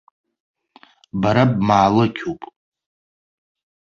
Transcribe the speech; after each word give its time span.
Бара 1.21 1.43
бмаалықьуп! 1.53 2.41